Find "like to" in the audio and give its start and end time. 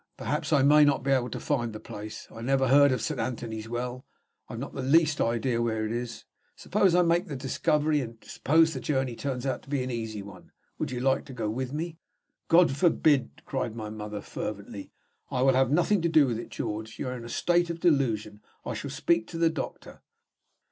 11.01-11.33